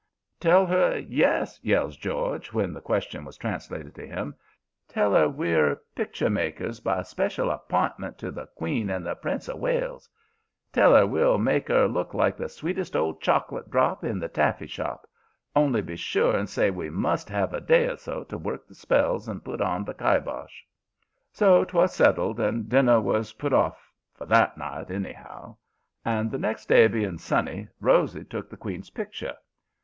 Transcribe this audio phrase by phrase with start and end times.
[0.39, 4.33] "'Tell 'er yes,' yells George, when the question was translated to him.
[4.87, 9.59] 'Tell 'er we're picture makers by special app'intment to the Queen and the Prince of
[9.59, 10.09] Wales.
[10.73, 14.65] Tell 'er we'll make 'er look like the sweetest old chocolate drop in the taffy
[14.65, 15.07] shop.
[15.55, 18.73] Only be sure and say we must 'ave a day or so to work the
[18.73, 20.63] spells and put on the kibosh.'
[21.31, 25.57] "So 'twas settled, and dinner was put off for that night, anyhow.
[26.03, 29.35] And the next day being sunny, Rosy took the queen's picture.